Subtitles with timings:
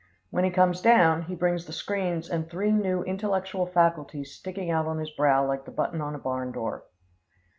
[0.31, 4.87] When he comes down, he brings the screens and three new intellectual faculties sticking out
[4.87, 6.85] on his brow like the button on a barn door.